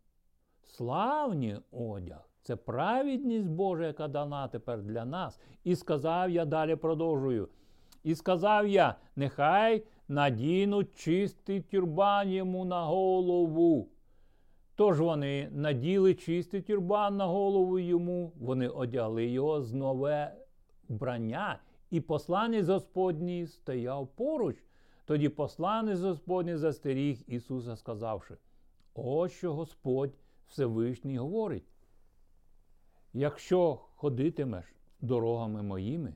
[0.64, 2.29] Славний одяг.
[2.50, 5.40] Це праведність Божа, яка дана тепер для нас.
[5.64, 7.50] І сказав я далі продовжую.
[8.04, 13.90] І сказав я, нехай надінуть чистий тюрбан йому на голову.
[14.76, 20.34] Тож вони наділи чистий тюрбан на голову йому, вони одягли його з нове
[20.90, 21.60] вбрання,
[21.90, 24.56] і посланець Господній стояв поруч.
[25.06, 28.38] Тоді посланець Господній застеріг Ісуса, сказавши:
[28.96, 30.14] Ось що Господь
[30.48, 31.64] Всевишній говорить.
[33.14, 34.66] Якщо ходитимеш
[35.02, 36.14] дорогами моїми,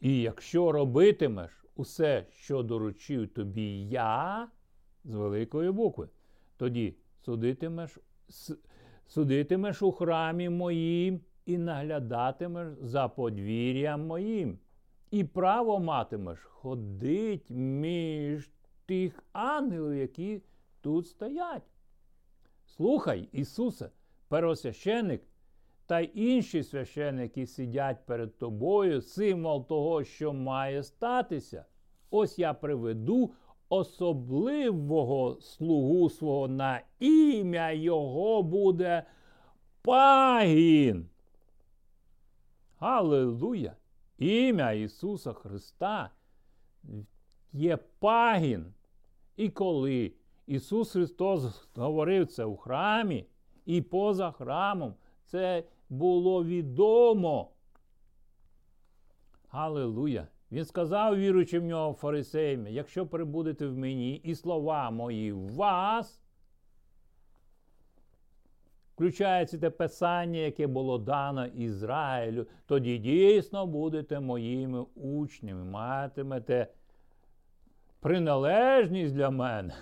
[0.00, 4.48] і якщо робитимеш усе, що доручив тобі я
[5.04, 6.08] з великої букви,
[6.56, 7.98] тоді судитимеш
[9.06, 14.58] судитимеш у храмі моїм і наглядатимеш за подвір'ям моїм,
[15.10, 18.50] і право матимеш ходить між
[18.86, 20.42] тих ангелів, які
[20.80, 21.62] тут стоять.
[22.76, 23.90] Слухай, Ісусе,
[24.28, 25.22] первосвященик
[25.86, 31.64] та й інші священики сидять перед тобою, символ того, що має статися.
[32.10, 33.34] Ось я приведу
[33.68, 39.02] особливого слугу свого на ім'я Його буде
[39.82, 41.08] пагін.
[42.78, 43.76] Аллилуйя!
[44.18, 46.10] Ім'я Ісуса Христа
[47.52, 48.74] є пагін.
[49.36, 50.12] І коли
[50.50, 53.26] Ісус Христос говорив це у храмі
[53.66, 57.50] і поза храмом, це було відомо.
[59.48, 60.26] Аллилуйя!
[60.52, 66.20] Він сказав, віруючи в нього фарисеям, якщо прибудете в мені і слова мої в вас,
[68.94, 76.66] включається те писання, яке було дано Ізраїлю, тоді дійсно будете моїми учнями, матимете
[78.00, 79.74] приналежність для мене.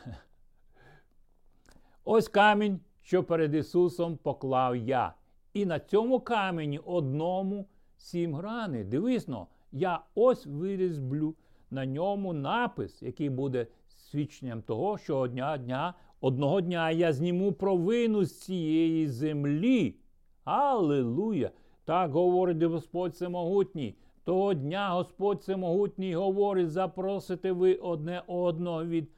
[2.11, 5.15] Ось камінь, що перед Ісусом поклав я.
[5.55, 8.85] І на цьому камені одному сім грани.
[8.85, 11.35] Дивисно я ось вирізблю
[11.71, 18.25] на ньому напис, який буде свідченням того, що одня дня, одного дня я зніму провину
[18.25, 19.97] з цієї землі.
[20.45, 21.51] Аллилуйя!
[21.85, 23.95] Так говорить Господь Всемогутній.
[24.25, 29.09] Того дня Господь Всемогутній говорить, запросите ви одне одного від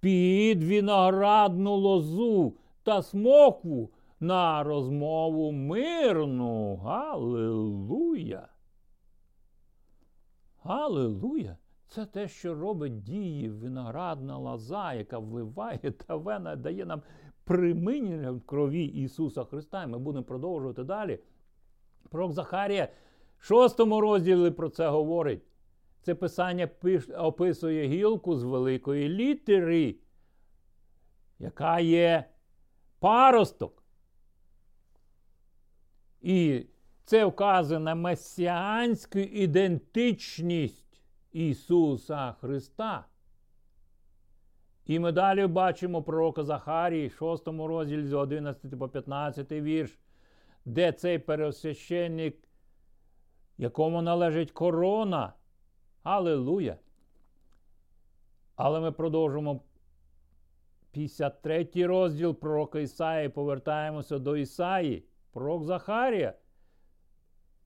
[0.00, 3.90] під виноградну лозу та смокву
[4.20, 6.80] на розмову мирну.
[6.84, 8.48] Аллилуйя!
[10.62, 11.56] Аллилуйя!
[11.88, 17.02] Це те, що робить дії виноградна лоза, яка вливає та вена дає нам
[17.44, 19.82] приминення в крові Ісуса Христа.
[19.82, 21.18] І ми будемо продовжувати далі.
[22.10, 22.88] Пророк Захарія
[23.38, 25.42] в шостому розділі про це говорить.
[26.06, 26.68] Це писання
[27.18, 29.94] описує гілку з великої літери,
[31.38, 32.24] яка є
[32.98, 33.82] паросток.
[36.20, 36.66] І
[37.04, 41.00] це вказує на месіанську ідентичність
[41.32, 43.04] Ісуса Христа.
[44.84, 49.98] І ми далі бачимо пророка Захарії, 6 розділі з 11 по 15 вірш,
[50.64, 52.36] де цей пересвященник,
[53.58, 55.32] якому належить корона.
[56.06, 56.76] Аллилуйя!
[58.56, 59.60] Але ми продовжимо
[60.90, 65.04] 53 розділ пророка Ісаї, повертаємося до Ісаї.
[65.32, 66.34] Пророк Захарія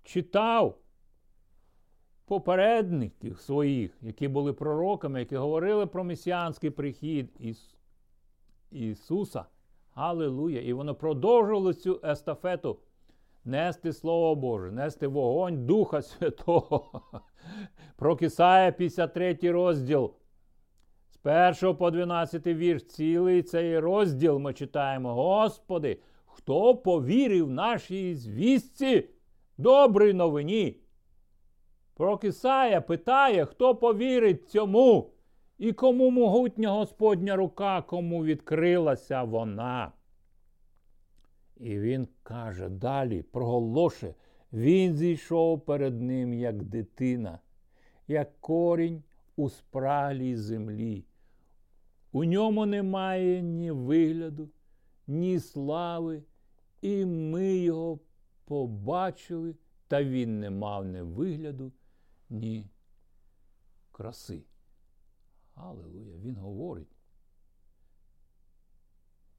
[0.03, 0.79] читав
[2.25, 7.75] попередників своїх, які були пророками, які говорили про месіанський прихід Іс...
[8.71, 9.45] Ісуса.
[9.95, 10.61] Аллилуйя!
[10.61, 12.79] І воно продовжувало цю естафету
[13.45, 17.03] нести Слово Боже, нести вогонь Духа Святого.
[17.97, 20.15] Про Кисая 53 розділ.
[21.11, 25.15] З 1 по 12 вірш, цілий цей розділ ми читаємо.
[25.15, 29.09] Господи, хто повірив нашій звістці
[29.59, 30.81] добрій новині?
[31.95, 35.11] Пророк Ісая питає, хто повірить цьому,
[35.59, 39.93] і кому могутня Господня рука, кому відкрилася вона.
[41.61, 44.15] І він каже далі, проголошує,
[44.53, 47.39] він зійшов перед ним, як дитина,
[48.09, 49.03] як корінь
[49.37, 51.05] у спраглій землі.
[52.13, 54.49] У ньому немає ні вигляду,
[55.07, 56.23] ні слави,
[56.81, 57.99] і ми його
[58.45, 59.55] побачили,
[59.89, 61.73] та він не мав ні вигляду,
[62.31, 62.67] ні
[63.93, 64.43] краси.
[65.55, 67.00] Аллилуйя, він говорить.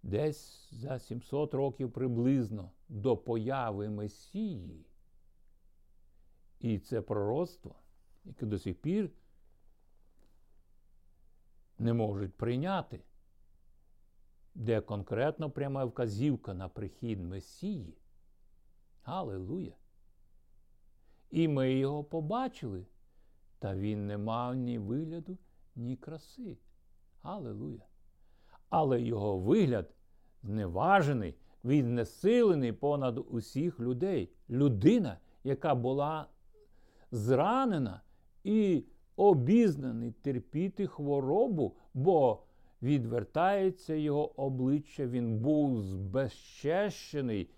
[0.03, 4.85] Десь за 700 років приблизно до появи Месії.
[6.59, 7.75] І це пророцтво,
[8.23, 9.11] яке до сих пір
[11.79, 13.03] не можуть прийняти,
[14.55, 17.97] де конкретно пряма вказівка на прихід Месії.
[19.03, 19.75] Аллилуйя!
[21.29, 22.85] І ми його побачили,
[23.59, 25.37] та він не мав ні вигляду,
[25.75, 26.57] ні краси.
[27.21, 27.90] Аллилуйя!
[28.71, 29.89] Але його вигляд
[30.43, 34.29] зневажений, він знесилений понад усіх людей.
[34.49, 36.27] Людина, яка була
[37.11, 38.01] зранена
[38.43, 38.83] і
[39.15, 42.43] обізнаний терпіти хворобу, бо
[42.81, 47.49] відвертається його обличчя, він був збезчещений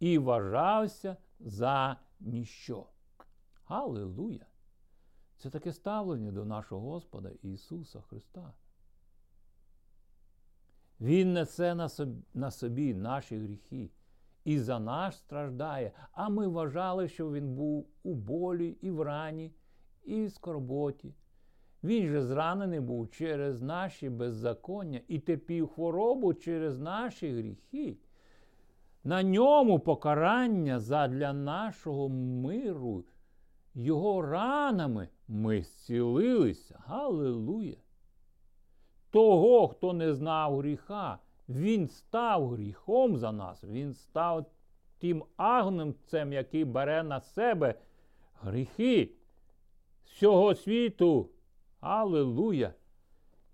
[0.00, 2.86] і вважався за ніщо.
[3.64, 4.46] Аллилуйя!
[5.36, 8.52] Це таке ставлення до нашого Господа Ісуса Христа.
[11.00, 13.90] Він несе на собі, на собі наші гріхи
[14.44, 15.92] і за нас страждає.
[16.12, 19.52] А ми вважали, що Він був у болі і в рані,
[20.04, 21.14] і в скорботі.
[21.84, 27.96] Він же зранений був через наші беззаконня і терпів хворобу через наші гріхи.
[29.04, 33.04] На ньому покарання задля нашого миру,
[33.74, 36.82] його ранами ми зцілилися.
[36.86, 37.76] Галилуя!
[39.10, 44.46] Того, хто не знав гріха, він став гріхом за нас, він став
[44.98, 47.74] тим агнцем, який бере на себе
[48.42, 49.10] гріхи
[50.04, 51.30] всього світу.
[51.80, 52.74] Аллилуйя!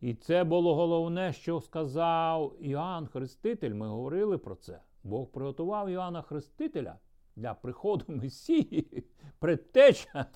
[0.00, 3.74] І це було головне, що сказав Іоанн Хреститель.
[3.74, 4.80] Ми говорили про це.
[5.04, 6.98] Бог приготував Іоанна Хрестителя
[7.36, 9.04] для приходу Месії,
[9.38, 10.26] предтеча.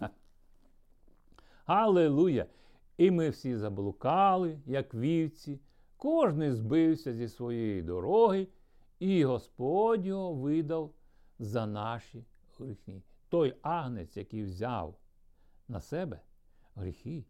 [1.66, 2.46] Аллилуйя!
[3.00, 5.60] І ми всі заблукали, як вівці,
[5.96, 8.48] кожний збився зі своєї дороги,
[8.98, 10.94] і Господь його видав
[11.38, 12.24] за наші
[12.58, 13.02] гріхи.
[13.28, 14.98] Той агнець, який взяв
[15.68, 16.20] на себе
[16.74, 17.24] гріхи,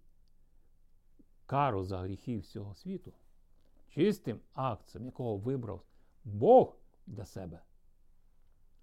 [1.46, 3.12] кару за гріхи всього світу,
[3.88, 5.82] чистим акцем, якого вибрав
[6.24, 7.60] Бог для себе.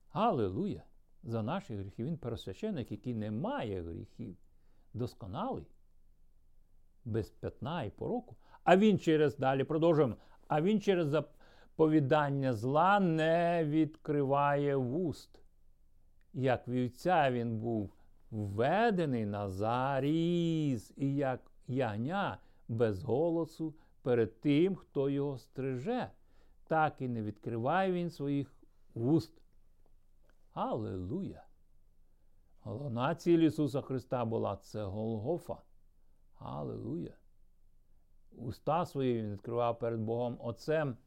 [0.10, 0.84] Аллилуйя!
[1.24, 2.04] За наші гріхи.
[2.04, 4.38] Він пересвященик, який не має гріхів,
[4.94, 5.66] досконалий
[7.08, 8.36] без п'ятна і пороку.
[8.64, 10.16] А він через далі продовжуємо.
[10.48, 15.42] А він через заповідання зла не відкриває вуст.
[16.34, 17.94] Як вівця він був
[18.32, 22.38] введений на заріз, і як ягня
[22.68, 26.12] без голосу перед тим, хто його стриже,
[26.68, 28.54] так і не відкриває він своїх
[28.94, 29.42] вуст.
[30.54, 31.44] Аллилуйя!
[32.62, 35.58] Головна ціль Ісуса Христа була це Голгофа.
[36.40, 37.14] Аллилуйя.
[38.38, 40.98] Уста свої він відкривав перед Богом Отцем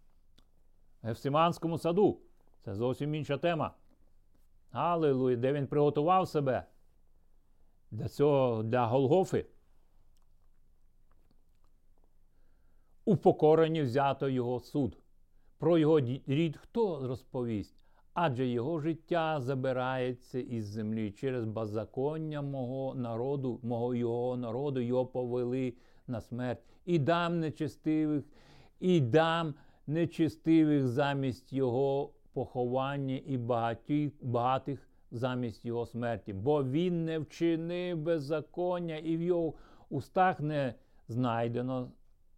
[1.03, 2.21] в Гефсиманському саду.
[2.65, 3.75] Це зовсім інша тема.
[4.73, 6.65] Аллилуйя, де він приготував себе
[7.91, 9.47] для цього, для Голгофи.
[13.05, 14.97] У покоренні взято його суд.
[15.59, 17.85] Про його рід хто розповість?
[18.15, 25.75] Адже його життя забирається із землі через беззаконня мого народу, мого його народу, його повели
[26.07, 26.61] на смерть.
[26.85, 28.25] І дам нечестивих,
[28.81, 29.55] і дам
[29.87, 36.33] нечестивих замість його поховання і багатих, багатих замість його смерті.
[36.33, 39.55] Бо він не вчинив беззаконня, і в його
[39.91, 40.75] устах не
[41.09, 41.91] знайдено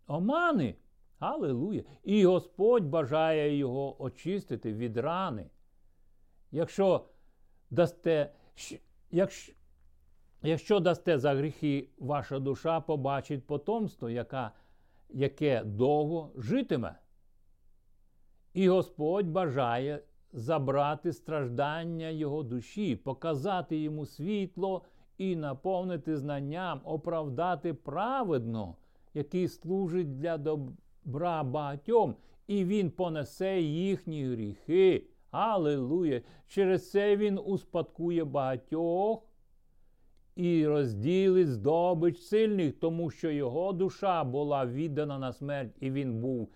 [0.06, 0.74] омани.
[1.18, 1.82] Аллилуйя!
[2.04, 5.46] І Господь бажає його очистити від рани.
[6.52, 7.04] Якщо
[7.70, 8.32] дасте,
[9.10, 9.52] якщо,
[10.42, 14.52] якщо дасте за гріхи, ваша душа побачить потомство, яка,
[15.10, 16.98] яке довго житиме.
[18.54, 24.84] І Господь бажає забрати страждання його душі, показати йому світло
[25.18, 28.76] і наповнити знанням, оправдати праведно,
[29.14, 35.11] який служить для добра багатьом, і він понесе їхні гріхи.
[35.32, 36.22] Аллилуйя!
[36.46, 39.22] Через це він успадкує багатьох
[40.36, 46.48] і розділить здобич сильних, тому що його душа була віддана на смерть, і він був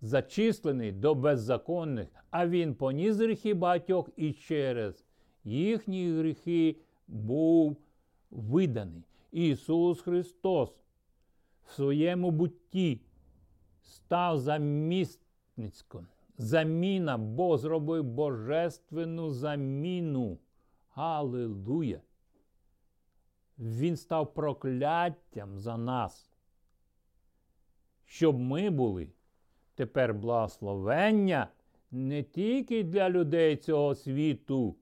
[0.00, 5.04] зачислений до беззаконних, а він поніс гріхи багатьох і через
[5.44, 6.76] їхні гріхи
[7.08, 7.76] був
[8.30, 9.02] виданий.
[9.32, 10.70] Ісус Христос
[11.66, 13.00] в своєму бутті
[13.82, 16.06] став замісницьком
[16.42, 20.38] заміна, Бог зробив божественну заміну.
[20.94, 22.00] Аллилуйя!
[23.58, 26.30] Він став прокляттям за нас,
[28.04, 29.08] щоб ми були
[29.74, 31.48] тепер благословення
[31.90, 34.76] не тільки для людей цього світу,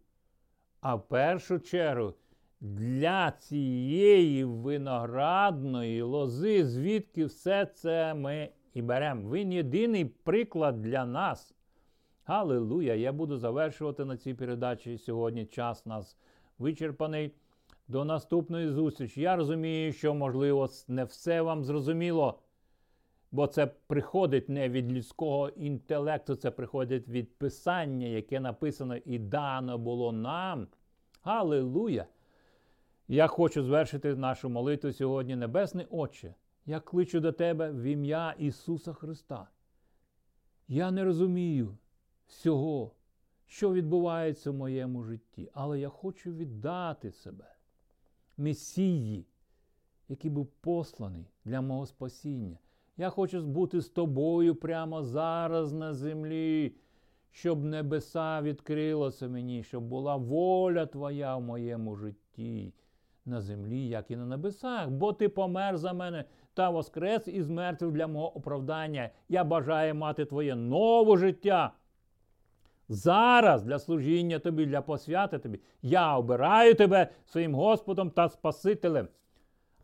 [0.80, 2.14] а в першу чергу
[2.60, 9.30] для цієї виноградної лози, звідки все це ми і беремо.
[9.30, 11.54] Він єдиний приклад для нас.
[12.24, 12.94] Аллилуйя!
[12.94, 15.46] Я буду завершувати на цій передачі сьогодні.
[15.46, 16.16] Час нас
[16.58, 17.34] вичерпаний.
[17.88, 19.20] До наступної зустрічі.
[19.20, 22.38] Я розумію, що, можливо, не все вам зрозуміло,
[23.32, 29.78] бо це приходить не від людського інтелекту, це приходить від писання, яке написано і дано
[29.78, 30.66] було нам.
[31.22, 32.06] Аллилуйя!
[33.08, 36.34] Я хочу звершити нашу молитву сьогодні, Небесний Отче.
[36.70, 39.48] Я кличу до тебе в ім'я Ісуса Христа.
[40.68, 41.76] Я не розумію
[42.26, 42.94] всього,
[43.46, 47.44] що відбувається в моєму житті, але я хочу віддати себе
[48.36, 49.26] Месії,
[50.08, 52.58] який був посланий для мого спасіння.
[52.96, 56.74] Я хочу бути з тобою прямо зараз на землі,
[57.30, 62.74] щоб небеса відкрилося мені, щоб була воля Твоя в моєму житті
[63.24, 66.24] на землі, як і на небесах, бо ти помер за мене
[66.60, 69.10] та воскрес із мертвих для мого оправдання.
[69.28, 71.72] Я бажаю мати твоє нове життя.
[72.88, 75.60] Зараз для служіння тобі, для посвяти тобі.
[75.82, 79.08] Я обираю тебе своїм Господом та Спасителем.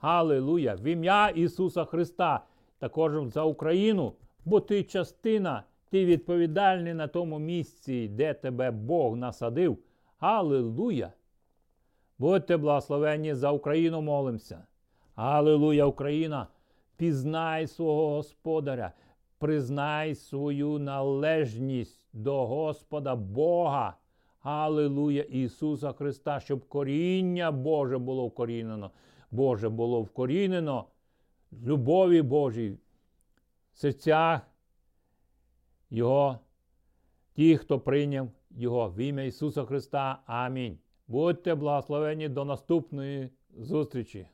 [0.00, 0.74] Аллилуйя!
[0.74, 2.40] В ім'я Ісуса Христа,
[2.78, 4.12] також за Україну,
[4.44, 9.78] бо ти частина, ти відповідальний на тому місці, де тебе Бог насадив.
[10.18, 11.12] Аллилуйя!
[12.18, 14.66] Будьте благословенні за Україну молимося.
[15.14, 16.46] Аллилуйя, Україна!
[16.96, 18.92] Пізнай свого Господаря,
[19.38, 23.96] признай свою належність до Господа Бога.
[24.40, 28.90] Аллилуйя Ісуса Христа, щоб коріння Боже було вкорінено.
[29.30, 30.84] Боже було вкорінено
[31.50, 32.78] в любові Божій
[33.72, 34.40] в серцях
[35.90, 36.38] Його,
[37.34, 40.22] ті, хто прийняв Його в ім'я Ісуса Христа.
[40.26, 40.78] Амінь.
[41.08, 44.26] Будьте благословені до наступної зустрічі.